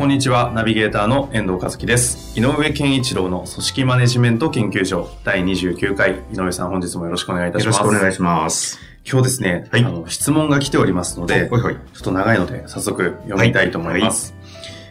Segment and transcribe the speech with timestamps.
[0.00, 2.32] こんにちは、ナビゲーターの遠藤和樹です。
[2.34, 7.82] 井上健一郎の組織マネジメント研究所第29回、井上さん本日もよろしくお願いいたしよます。
[7.82, 8.78] ろしくお願いします。
[9.06, 11.60] 今日ですね、はいあの質問が来ておりますので、ほい。
[11.60, 14.34] ちょっと長いので早速読みたいと思います。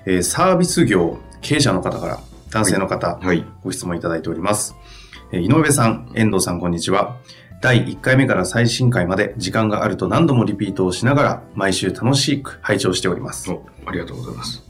[0.05, 2.19] えーサービス業経営者の方から、
[2.51, 3.43] 男性の方、はい。
[3.63, 4.75] ご質問いただいております。
[5.31, 7.17] えー井上さん、遠藤さん、こんにちは。
[7.63, 13.49] 第1回目から最新回まで時間があると何度もリピートをしながら毎週楽しく拝聴しております。
[13.49, 14.68] お、ありがとうございます。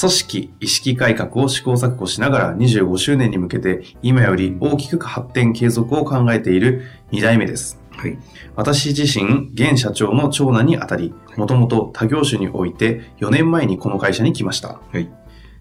[0.00, 7.78] 組織意識改革を試行錯誤しながら25周年に向けて今より大きく発展継続を考えている2代目です。
[7.90, 8.18] はい。
[8.56, 14.80] 私自身、現社長の長男にあたり、もともと他業種において4年前にこの会社に来ました。
[14.90, 15.10] はい。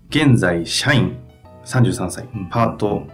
[0.09, 1.17] 現在、社員
[1.65, 3.07] 33歳うん、パート、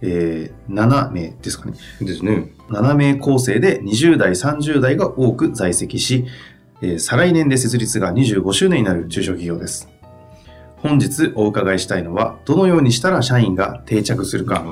[0.00, 1.76] えー7名ですかね。
[2.00, 2.52] ですね。
[2.68, 6.26] 7名構成で20代、30代が多く在籍し、
[6.82, 9.97] えー再来年で設立が25周年になる中小企業です。
[10.82, 14.64] 本日お伺いしたいのは、どのようにしたら社員が定着するか、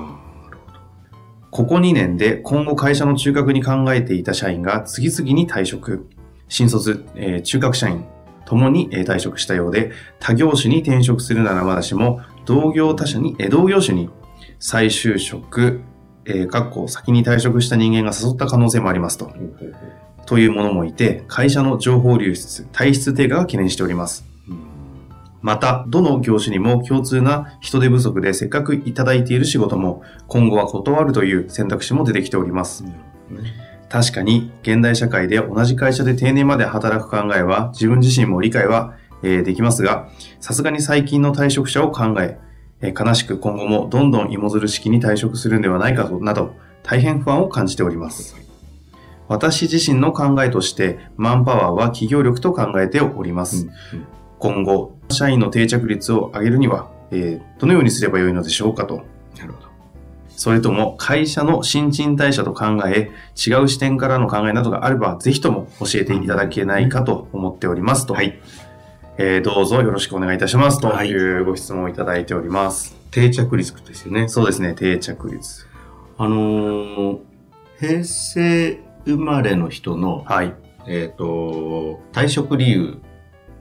[1.50, 6.06] ここ2年で今後会社の中核に考えていた社員が次々に退職。
[6.48, 8.04] 新卒、えー中核社員
[8.44, 9.90] ともに、えー退職したようで、
[10.20, 14.10] 他業種に転職するならまだしも、同業他社に、えー同業種に
[14.60, 15.80] 再就職、
[16.24, 19.32] えー、かっこ先に退職した人間が誘った可能性もありますと。
[20.26, 24.35] というものもいて、会社の情報流出、体質低下が懸念しております。
[25.42, 32.84] また、どの業種にも共通な人手不足でせっかくいただいている仕事も今後は断るという選択肢も出てきております。
[33.88, 40.08] 確かに現代社会で同じ会社で定年まで働く考えは自分自身も理解は、えーできますが、
[40.40, 42.38] さすがに最近の退職者を考え、
[42.80, 48.36] えー悲しく今後もどんどん芋づる式に退職するんではないかとなど大変不安を感じております。
[49.28, 53.68] 私自身の考えとしてマンパワーは企業力と考えております。
[54.38, 59.04] 今後、社員の定着率を上げるには、えーどのようにすればよいのでしょうかと。
[59.38, 59.68] なるほど。
[60.28, 68.14] それとも会社の新陳代謝と考え、違う視点からの考えなどがあれば、ぜひとも教えていただけないかと思っておりますと。
[68.14, 68.38] はい。
[69.18, 72.94] えーどうぞよろしくお願いいたしますとはいいうご質問をいただいております。
[73.10, 74.28] 定着リスクですよね。
[74.28, 75.66] そうですね、定着率。
[76.18, 77.18] あのー
[77.78, 80.54] 平成生まれの人の、はい。
[80.86, 82.98] えっ、と、退職理由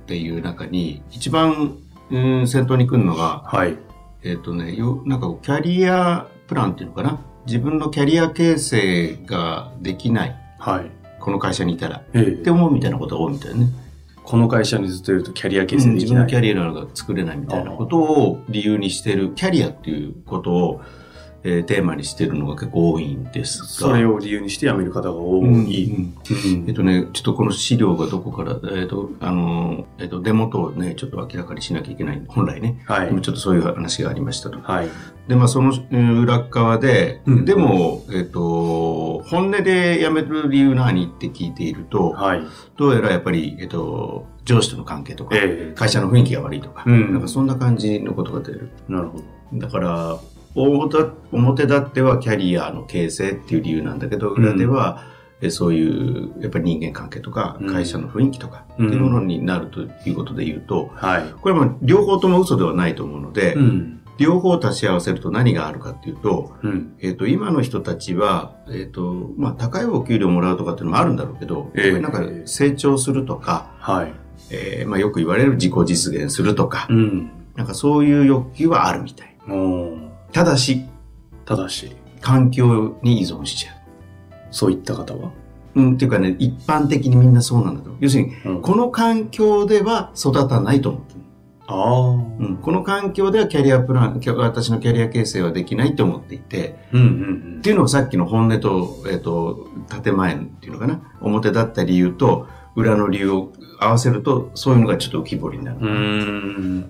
[0.06, 1.78] っていう中に、一番、
[2.12, 3.76] うん、先頭に来るのが、はい。
[4.24, 7.20] えっ、とね、よ、なんかキャリアプランっていうのかな？
[7.48, 10.36] 自分のキャリア形成ができない。
[10.60, 10.92] はい。
[11.20, 12.04] この会社にいたら。
[12.14, 13.68] えって思うみたいなことが多いみたいね。
[14.24, 16.26] この会社にずっといるとキャリア形成で自きない。
[16.26, 20.82] 分のキャリアが作れないみたいなことを理由にしてる、キャリアっていうことを、
[21.48, 23.68] えーテーマにしてるのが結構多いんですが。
[23.68, 25.46] それを理由にして辞める方が多い。
[25.46, 26.16] うんうんうん
[26.68, 32.82] えっとね、ちょっとこの資料がどこから、えっと、あの、えっと、デモとね、ちょっと明らかにしなきゃいけない、本来ね。
[32.88, 33.10] はい。
[33.10, 34.60] ちょっとそういう話がありましたと。
[34.60, 34.90] はい。
[35.28, 42.42] で、まあ、そのうん裏側で、うんでも、えっと、本音で辞める理由何って聞いていると、はい。
[42.78, 48.70] どうやらやっぱり、えっと、上司との関係とか、ええ会社の雰囲気が悪いとか、うんなんかそんな感じのことが出る。
[48.88, 49.24] なるほど。
[49.54, 50.18] だから、
[50.56, 55.04] 表表立ってはキャリアの形成っていう理由なんだけど、裏では、
[55.42, 61.30] えそういう、やっぱり人間関係とかうん、会社の雰囲気とか、っていうものになるということで言うと、はい。
[61.42, 64.02] これはまあ両方とも嘘ではないと思うので、うん。
[64.18, 66.96] 両方足し合わせると何があるかっていうと、うん。
[67.02, 74.14] えっ、と、今の人たちは、えっ、と、まあ、高いお給料もらうとかっていうのもあるんだろうけど、ええなんか成長するとか、はい。
[74.52, 77.30] えーまあ、よく言われる自己実現するとか、うん。
[77.56, 79.36] なんかそういう欲求はあるみたい。
[80.36, 80.84] ただし、
[81.46, 83.72] ただし、環境に依存しちゃ
[84.52, 85.32] そういった方は、
[85.76, 85.82] う。
[85.82, 87.96] うん、っていうかね、一般的にみんなそうなんだと。
[88.02, 91.22] 要するに、うんこの環境では育たないと思ってる。
[91.68, 92.10] ああ。
[92.10, 99.70] うん、この環境ではキャリアプラン、私のキャリア形成はできないと思っていて、うんうんっていうのがさっきの本音と、えっ、と、
[100.04, 101.00] 建前っていうのかな。
[101.22, 105.80] 表だった理由と、裏の理由を合わせると、そういうのがちょっと浮き彫りになる。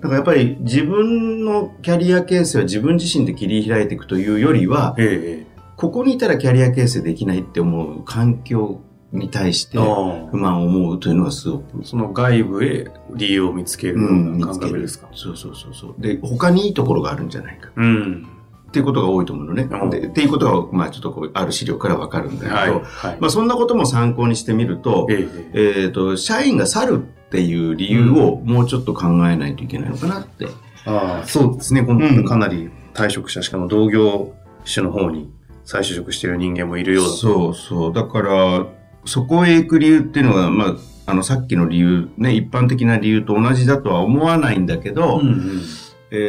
[0.02, 8.80] からやっぱり自分のキャリア形成は自分自身で切り開いていくというよりは、ええここにいたらキャリア形成できないって思う環境
[9.12, 15.08] に対して不満を思うというのがすごくその外部へ理由を見つけるよううんな感覚ですか？
[15.12, 15.94] そうそうそうそう。
[15.98, 17.68] で、他にいいところがあるんじゃないか。
[17.76, 18.26] うん。
[18.76, 19.62] っていうことが多いと思うのね。
[19.62, 22.70] うんでっていうことが、まあちょっとこう、ある資料からわかるんだけど、はい。
[22.70, 22.76] は
[23.12, 23.16] い。
[23.20, 30.46] まあそんなことも参考にしてみると、えええっ、と、社員が去るっていう理由をもうちょっと考えないといけないのかなって。
[30.84, 31.84] ああ、そうですね。
[31.84, 34.34] こうんのかなり退職者、しかも同業
[34.70, 35.30] 種の方に
[35.64, 37.16] 再就職している人間もいるようだと。
[37.16, 37.92] そうそう。
[37.94, 38.66] だから、
[39.06, 40.74] そこへ行く理由っていうのが、まあ、
[41.06, 45.62] あの、さっきの理由、ね、一般的な理由と同じだとは思わないんだけど、うんうん。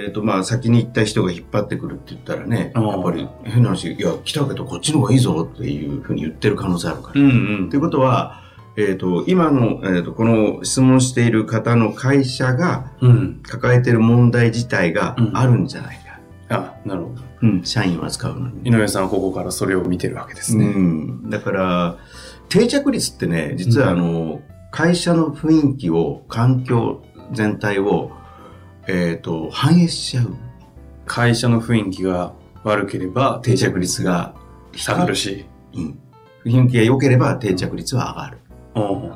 [0.05, 7.21] えっ、と、まあ、先に行った人が引っ張ってくるって言ったらね、やっぱり変な話、いや、来たけどこっちの方がいいぞっていうふうに言ってる可能性あるから。
[7.21, 7.33] うんう
[7.65, 8.41] んということは、
[8.75, 13.39] えっ、と、今の、えっ、と、この質問している方の会社がうん。
[13.43, 16.07] 抱えている問題自体があるんじゃないか。
[16.49, 17.21] あ、なるほど。
[17.41, 18.69] うん、社員を扱うのに。
[18.69, 20.67] 井上さんはここからそれを見てるわけですうね。
[20.67, 21.29] ん。
[21.29, 21.97] だから、
[22.49, 24.41] 定着率ってね、実はあの、
[24.71, 27.03] 会社の雰囲気を、環境
[27.33, 28.11] 全体を、
[28.87, 30.35] えっ、と、反映しちゃう。
[31.05, 34.33] 会社の雰囲気が悪ければ定着率が
[34.75, 35.45] 下がるし。
[35.73, 35.99] うん。
[36.45, 38.37] 雰囲気が良ければ定着率は上がる。
[38.37, 38.47] うん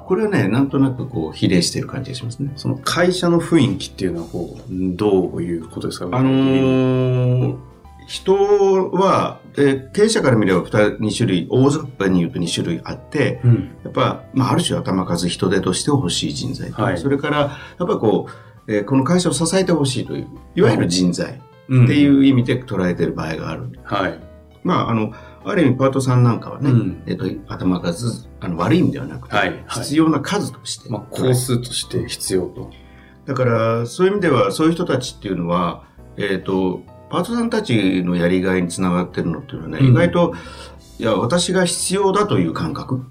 [0.08, 2.52] これはね、なんとなくこう、比例してる感じがしますね。
[2.56, 6.08] その会社の雰囲気っていうのはこう、どういうことですか？
[6.12, 7.58] あのー
[8.08, 13.72] 人は、えー経営者から見れば 2, 2種類、大雑把に言うと2種類あって、うん。
[13.84, 18.32] やっぱ、まあ、ある種頭数人手として欲しい人材と、はいそれから、やっぱこう、
[18.68, 23.80] えーこの会社を支えてほしいという、いわゆる人材っうんていう意味で捉えてる場合がある。
[23.84, 24.20] はい。
[24.64, 25.14] まあ、あの、
[25.44, 30.90] ある意味パートさんなんかはね、うんえっ、と、頭数、あの、悪い意味ではなくて、はいはい必要な数として。
[30.90, 32.70] まあ、工数として必要と。
[33.26, 35.84] だから、そういう意味では、そういう人たちっていうのは、
[36.18, 40.34] えっ、と、パートさんたちのやりがいにつながってるのっていうのはね、うん意外と、
[41.00, 43.06] いや、私が必要だという感覚。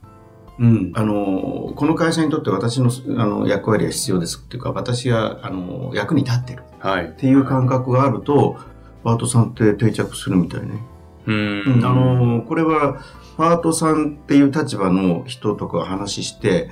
[0.60, 0.92] うん。
[0.94, 7.06] あの、この会社にとって私のあの役割は必要ですっていうか、私があの役に立ってるはい。
[7.06, 8.58] っていう感覚があると、
[9.02, 10.82] パートさんって定着するみたいね。
[11.26, 11.84] ううんん。
[11.84, 13.00] あの、これは、
[13.38, 16.68] パートさんっていう立場の人とか話して、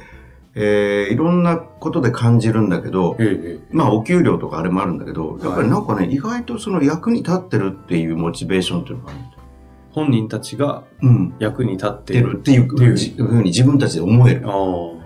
[0.55, 3.67] えーいろんなことで感じるんだけど、ええ。
[3.71, 9.38] まあお給料とかあれもあるんだけど、やっぱりなんかね、意外とその役に立ってるっていうモチベーションっていうのがあるんだよ
[9.99, 11.35] 本人たちがうん。
[11.39, 14.43] 役に立って出るっていうふうにふうに自分たちで思える。
[14.47, 14.99] あ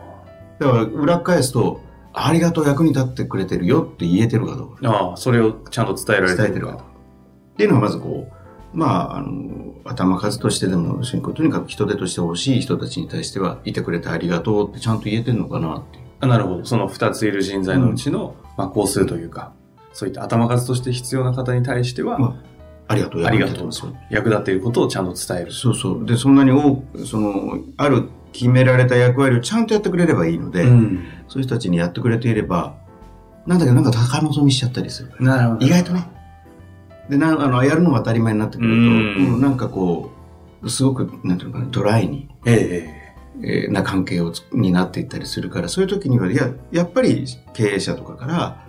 [0.58, 1.80] だから裏返すと、
[2.12, 4.88] ありがとう役に立ってくれてるよって言えてるかどうか。
[4.88, 4.92] あ。
[4.92, 6.74] ああ、それをちゃんと伝えられてるか伝えてるか。
[6.74, 16.04] っていうのがまずこう、まあ、あの、頭数としてでも、とにかく人手として欲しい人たちに対しては、いてくれてありがとうってちゃんと言えてるのかなっていう。
[16.20, 16.64] あなるほど。
[16.64, 19.52] その二ついる人材のうちの、まあ、工数というか、
[19.92, 22.51] そういった頭数として必要な方に対しては、まあ
[22.94, 23.96] りがとう、ありがとう役に立ってますよ。
[24.10, 25.52] 役立っていることをちゃんと伝える。
[25.52, 26.06] そうそう。
[26.06, 31.04] で、そんなに多く、その、ある決められた役割をちゃんとやってくれればいいので、ん。
[31.28, 32.76] そういう人たちにやってくれていれば、
[33.46, 35.12] なんだけどなんか高望みしちゃったりする。
[35.18, 35.66] なるほど。
[35.66, 36.08] 意外とね。
[37.08, 40.10] で、なあの、やるのが当たり前になってくると、うんうんなんかこ
[40.62, 43.02] う、すごく、なんていうのかな、ドライに、ええ
[43.42, 48.66] えーな関係をつになっていったりするから、そういう時には、いや、やっぱり経営者とかから、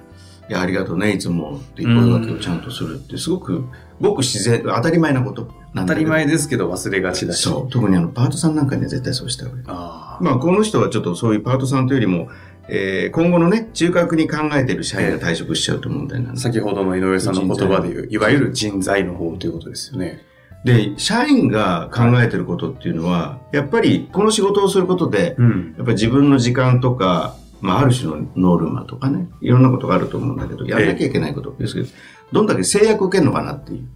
[0.50, 3.64] いや、ありがとうね、いつもっていう声掛けをちゃんとするって、すごく、
[4.02, 7.42] ごく自然、当たり前なこと当たり前ですけど忘れがちだし。
[7.42, 7.70] そう。
[7.70, 9.64] 特にあの、パートさんなんかには絶対そうした方がいい。
[9.68, 10.24] ああ。
[10.24, 12.30] まあ、この人はちょっとそういうパートさんというよりも、
[12.68, 16.44] えー今後のね、中核に考えている社員が退職しちゃうと問題なんです。
[16.44, 20.24] 先ほどの井上さんの言葉で言う、いわゆる人材の方ということですよね。
[20.64, 25.74] で、社員が考えてることっていうのは、やっぱりこの仕事をすることで、うん。
[25.78, 31.88] やっぱり自分の時間とか、まあ、ある種のノルマとかね、いろんなことがあると思うんだけど、やらなきゃいけないことですけど、
[32.34, 33.88] どんだけ制約を受けるのかなっていう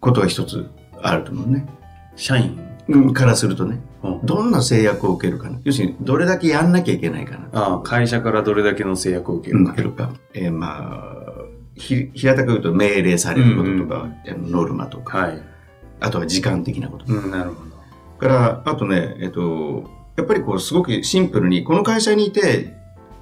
[0.00, 0.66] ことが一つ
[1.00, 1.64] あると思うね。
[2.16, 2.58] 社員。
[2.88, 5.60] うんからするとね、うんどんな制約を受けるかな。
[5.62, 7.48] 要するに、どれだけやんなきゃいけないかな。
[7.52, 9.72] ああ、会社からどれだけの制約を受けるか。
[9.72, 10.12] 受けるか。
[10.34, 11.24] えーまあ、
[11.76, 15.42] ひ平たく言うと命令されることとか、あのノルマとか、はい。
[16.00, 17.04] あとは時間的なこと。
[17.06, 17.74] うん、なるほど。
[18.18, 19.84] から、あとね、えっと、
[20.16, 22.74] やっぱりこう、すごくシンプルに、この会社にいて、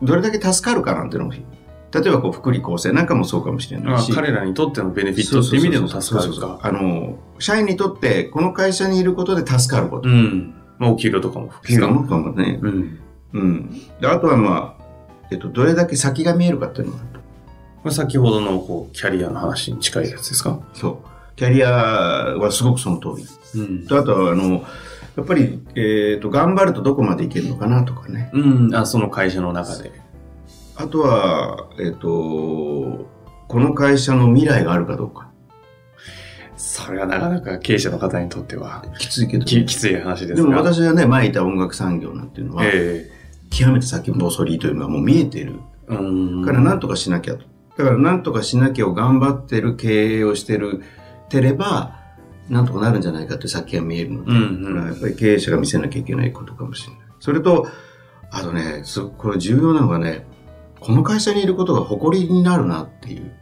[0.03, 4.13] どれだけ助かるかなんていうのも、例えばこう、福利厚生なんかもそうかもしれないし。
[4.13, 6.59] 彼らにとってのベネフィットって意味での助かるか。
[6.63, 10.09] あの、社員にとって、この会社にいることで助かること。
[10.09, 10.55] うん。
[10.79, 12.59] まあ、お給料とかもっていう含むのもかもね。
[12.63, 12.99] うん。
[13.35, 13.81] うん。
[14.01, 14.85] で、あとはまあ、
[15.31, 16.99] えっと、どれだけ先が見えるかっていうのが。
[17.83, 20.61] これ先ほどの、こう、キャリアの話に近いやつですか？
[20.73, 21.37] そう。
[21.37, 23.21] キャリアはすごくその通
[23.55, 23.61] り。
[23.61, 23.87] うん。
[23.87, 24.65] とあとは、あの、
[25.17, 28.31] やっぱり、えっ、と、頑張るとどこまでいけるのかなとかね。
[28.33, 28.75] うん。
[28.75, 29.93] あ、その会社の中で。
[30.77, 33.07] あとは、えっ、と、
[33.49, 35.31] この会社の未来があるかどうか。
[36.57, 40.49] それはなかなか経営者の方にとってはきついけど、ききつい話ですでが。
[40.49, 43.11] も私がね、前いた音楽産業なんていうのは、え
[43.51, 45.59] 極めて先細りというのはもう見えている。
[45.87, 47.45] から何とかしなきゃと。
[47.77, 50.83] だから何とかしなきゃを頑張ってる経営をしてる、
[51.29, 52.02] てれば、
[52.49, 57.03] なんとかなるんじゃないかって先が見えるので、うんうんやっぱり経営者が見せなきゃいけないことかもしれない。
[57.21, 57.69] それと、
[58.31, 60.27] あとね、すこれ重要なのがね、
[60.81, 63.33] この会社にいることが誇りになるなっていう。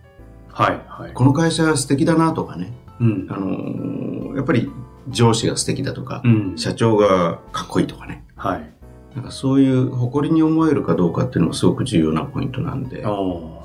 [0.49, 1.13] はい、はい。
[1.15, 2.73] この会社素敵だなとかね。
[3.01, 3.39] うんあ。
[3.39, 4.71] のーやっぱり
[5.09, 6.59] 上司が素敵だとか、うん。
[6.59, 8.25] 社長がかっこいいとかね。
[8.37, 8.71] はい。
[9.15, 13.05] なんかそういう誇りに思えるかどうかっていうのがすごく重要なポイントなんで。
[13.07, 13.63] お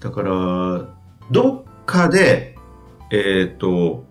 [0.00, 0.88] だから、
[1.30, 2.56] どっかで、
[3.10, 4.04] えっ、と、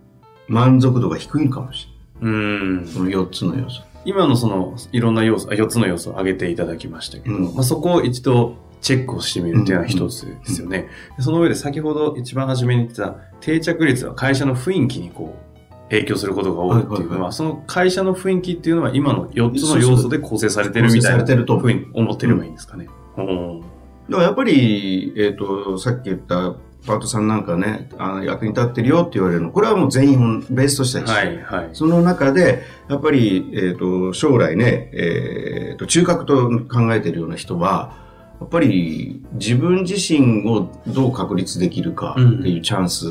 [0.47, 1.87] 満足度が低いのかもし
[2.21, 2.35] れない。
[2.35, 2.87] うん。
[2.87, 3.81] その4つの要素。
[4.05, 10.87] 今のその、いろんな要素、あ4つの要素を挙げていただきましたけど、うんまあ、そこを一度チェックをしてみるっていうのは一つですよね。
[11.17, 15.47] でその上で先ほど一番初めに言ってた定着率は会社の雰囲気にこう、
[15.89, 22.87] 影響することが多いっていうのは、その会社の雰囲気っていうのは今の4つの要素で構成されてるみたいなふうに思ってればいいんですかね。
[23.17, 23.61] うん
[24.09, 26.55] だからやっぱり、えっ、と、さっき言った
[26.87, 31.13] パートさんなんかね、あの役に立ってるよって言われるの、これはもう全員ベースとしては一緒。
[31.13, 31.69] はい、はい。
[31.73, 37.93] その中で、やっぱり、えっ、と、将来ね、えっ、と、中核と考えているような人は、
[38.39, 43.07] やっぱり自分自身をどう確立できるかっていうチャンス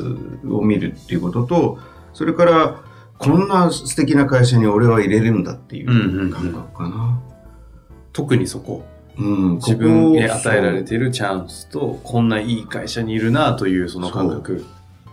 [0.49, 1.79] を見るっていうことと、
[2.13, 2.81] それから、
[3.19, 6.31] こんな素敵な会社に俺は入れるんだっていうんうんううん。
[6.31, 7.21] 感覚かな。
[8.13, 8.83] 特にそこ、
[9.19, 14.65] うん、自分へ与えられているチャンスと、こんないい会社にいるなというその感覚。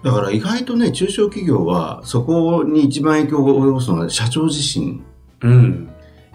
[0.03, 5.03] だから意外とね、中小企業はそこに一番影響を及ぼすのは社長自身。
[5.41, 5.91] うん。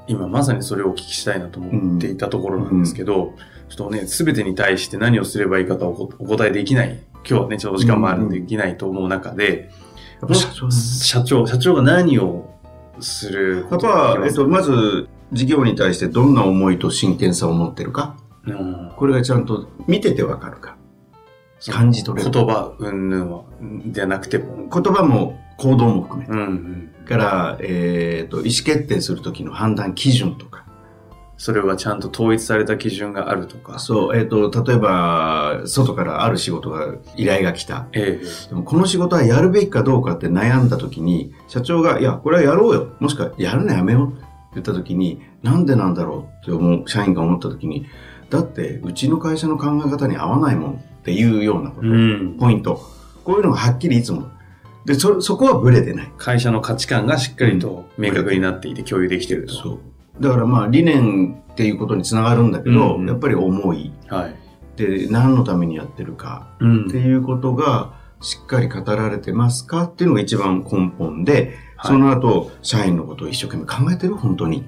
[0.07, 3.35] 今まさにそれをお聞きしたいなと思っていたところなんですけど、
[3.69, 6.99] ちょっとね、すべてに対して何をすればいいかとおお答えできない。
[7.17, 9.69] 今日はね、ちょっとお時間もあるんでうんできないと思う中で、
[10.33, 12.55] 社長ね社長、社長が何を
[12.99, 18.15] するやっぱえっと、まず、事業に対してどんな思いと真剣さを持ってるか？
[18.45, 20.77] うんこれがちゃんと見ててわかるか。
[21.69, 23.43] 感じ取れる言葉、うんぬんは、
[23.87, 24.69] じゃなくても。
[24.69, 26.27] 言葉も行動も含め。
[26.27, 26.43] うんう
[27.03, 27.05] ん。
[27.05, 30.65] から、えっと、意思決定するときの判断基準とか。
[31.35, 33.79] それはちゃんと統一された基準があるとか。
[33.79, 37.87] そう、えっと、例えば、外からある仕事が、依頼が来た。
[37.93, 42.93] えでもこの仕事はやるべきかどうかって悩んだときに、社長が、いや、これはやろうよ。
[42.99, 47.85] もしくは、やるのやめよう言ったときに、なんでなんだろうって思う、社員が思ったときに、
[48.29, 52.37] だって、うちの会社の考え方に合わないもんっていうようなこと、うん。
[52.39, 52.81] ポイント。
[53.23, 54.29] こういうのがはっきりいつも。
[54.85, 56.11] で、そ、そこはブレてない。
[56.17, 59.53] 会社の価値観がしっかりと明確になっていて共有できていると。
[59.53, 59.79] そう。
[60.19, 63.91] だからまあ、理念っていうことにつながるんだけど、うんやっぱり思い。
[64.07, 64.35] はい。
[64.75, 66.47] で、何のためにやってるか。
[66.59, 71.49] うんっていうことがしっかり語られてますかっていうのが一番根本で、はい
[71.83, 74.15] その後、社員のことを一生懸命考えてる？
[74.15, 74.65] 本当に。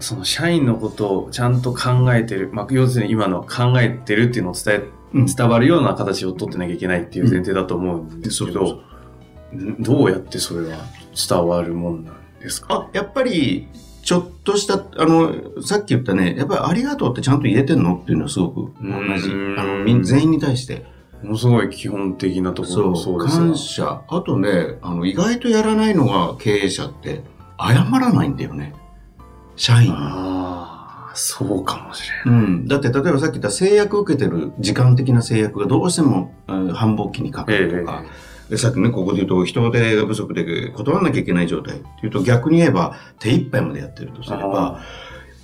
[0.00, 4.82] その社員のことをちゃんと考えてる、まあ、要するに今の考えてるっていうのを伝え、
[5.14, 5.26] うん。
[5.26, 8.82] 伝わるような形を取ってなきゃいけないっていう前提だと思うんですけど、
[9.54, 10.78] んどうやってそれは
[11.28, 12.74] 伝わるもんなんですか？
[12.74, 13.68] あ、やっぱり、
[14.02, 17.96] ちょっとした、あの、さっき言ったね、やっぱりありがとうってちゃんと言えてんの？
[17.96, 19.28] っていうのはすごく同じ。
[19.30, 19.58] うん。
[19.58, 20.84] あの、全員に対して。
[21.24, 24.02] ものすごい基本的なところそう、ですが感謝。
[24.08, 27.22] あとね、あの、意外とやらないのが経営者って、
[27.58, 28.74] 謝らないんだよね。
[29.56, 29.92] 社員に。
[29.96, 32.40] ああ、そうかもしれない。
[32.40, 32.66] うん。
[32.68, 38.04] だって、例えばさっき言った制約受けてる時間的な制約がどうしても、うん繁忙期にかかるとか、
[38.50, 44.82] でさっきね、ここで言うと、人手が不足で断らなきゃいけない状態っていうと、逆に言えば、手一杯までやってるとすれば、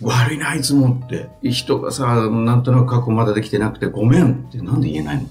[0.03, 1.29] 悪いな、いつもって。
[1.43, 5.23] 人がさ、なんとなく過去まだできてなくて、ごめんってなんで言えないの？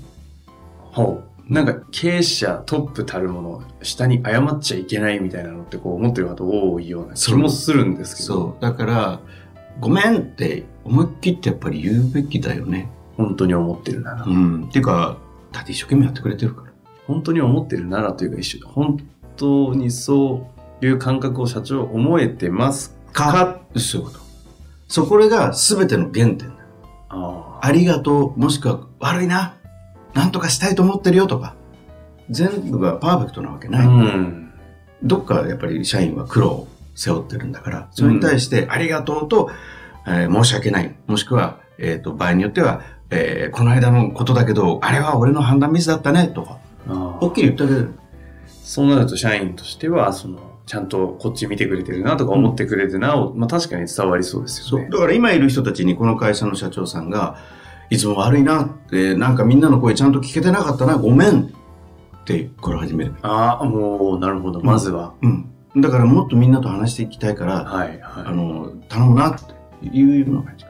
[1.04, 1.54] ほう。
[1.54, 8.62] なんか経営者トップたるもの、下に謝っちゃいけないみたいなのってこう思ってる方多いような気もするんですけど、そう。
[8.62, 9.20] だから、
[9.80, 12.92] ごめんって思いっきってやっぱり言うべきだよね。
[13.18, 14.24] 本当に思ってるなら。
[14.24, 14.66] うん。
[14.66, 15.18] っていうか、
[15.52, 16.72] だって一生懸命やってくれてるから。
[17.08, 19.00] 本当に思ってるならというか一緒、本
[19.36, 20.52] 当にそ
[20.82, 23.62] ういう感覚を社長思えてますか？
[23.76, 24.20] そういうこと。
[24.88, 26.46] そこが全ての原点だ。
[27.10, 29.56] あありがとう、もしくは悪いな、
[30.14, 31.56] なんとかしたいと思ってるよとか、
[32.30, 33.72] 全部がパーフェクトなわけあ。
[33.72, 33.88] ない。
[33.88, 34.54] うん。
[35.04, 39.50] どっかやっぱり社員は苦労を背負ってるんだから、それに対してありがとうと、
[40.08, 40.96] えー申し訳ない。
[41.08, 47.94] もしくは、えっ、と、場合によっては、えーこの間のことだけど、あれは俺の判断ミスだったね、とか、あはっきり言ってあげる。
[48.48, 54.80] そうなると社員としては、その、ちゃんとこっち見てくれてるなとか思ってくれてなお、まあ確かに伝わりそうですそう。
[54.82, 54.92] よね。
[54.92, 57.38] だから今いる人たちにこの会社の社長さんが、
[57.90, 61.60] いつも悪いなって、なんかみんなの声ちゃんと聞けてなかったな、ごめんって
[62.20, 63.16] ってから始める。
[63.24, 64.62] ああ、もう、なるほど。
[64.62, 65.16] まずは。
[65.22, 65.82] うん。
[65.82, 68.00] だからもっとみんなと話していきたいから、はい、はい。
[68.02, 70.66] あの、頼むなっていうような感じ。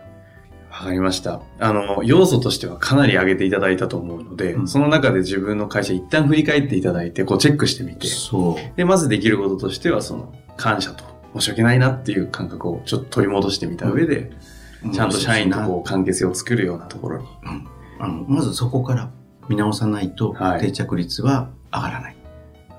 [0.71, 1.41] わかりました。
[1.59, 8.77] あの、要素としてはかなり上げていただいたと思うので、うんその中で自分の会社一旦振り返っていただいて、こうチェックしてみて、そう。
[8.77, 11.03] で、まずできることとしては、その、感謝と、
[11.35, 14.31] 申し訳ないなっていう感覚をちょっと取り戻してみた上で、
[14.93, 17.27] ちゃんと社員とこう関係性を作るようなところに。
[17.43, 17.67] うん
[17.99, 19.11] あの、まずそこから
[19.49, 22.15] 見直さないとはい定着率は上がらない。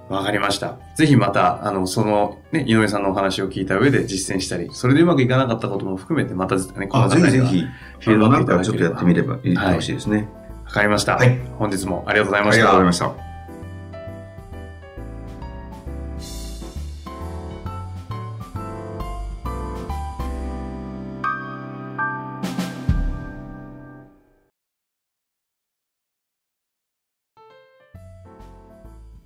[0.09, 0.79] わかりました。
[0.97, 7.63] ぜひまた、あの、その、ね、井上さんのお話を聞いた上で実践したり、それでうまくいかなかったことも含めて、またね、このあ、ぜひぜひ、
[8.01, 10.29] フィードバックいたちょっとやってみればいいはいほしいですね。
[10.65, 11.17] わかりました。
[11.17, 12.83] はい本日もありがとうございました。
[12.83, 13.30] ました。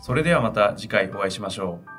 [0.00, 1.97] それではまた次回お会いしましょう。